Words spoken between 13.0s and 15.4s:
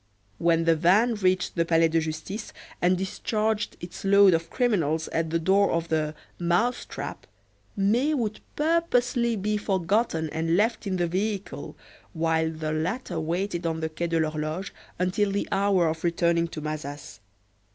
waited on the Quai de l'Horloge until